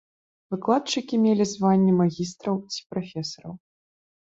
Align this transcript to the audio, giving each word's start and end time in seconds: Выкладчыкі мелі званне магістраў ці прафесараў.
Выкладчыкі 0.53 1.19
мелі 1.25 1.43
званне 1.51 1.93
магістраў 2.01 2.59
ці 2.73 2.79
прафесараў. 2.97 3.57